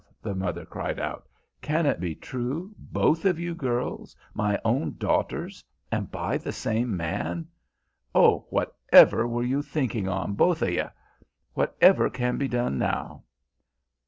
the 0.19 0.33
mother 0.33 0.65
cried 0.65 0.99
out, 0.99 1.27
'can 1.61 1.85
it 1.85 1.99
be 1.99 2.15
true, 2.15 2.73
both 2.79 3.23
of 3.23 3.37
you 3.39 3.53
girls, 3.53 4.15
my 4.33 4.59
own 4.65 4.95
daughters, 4.97 5.63
and 5.91 6.09
by 6.09 6.39
the 6.39 6.51
same 6.51 6.97
man! 6.97 7.47
Oh, 8.15 8.47
whatever 8.49 9.27
were 9.27 9.43
you 9.43 9.61
thinking 9.61 10.07
on, 10.07 10.33
both 10.33 10.63
of 10.63 10.71
ye! 10.71 10.81
Whatever 11.53 12.09
can 12.09 12.39
be 12.39 12.47
done 12.47 12.79
now!" 12.79 13.25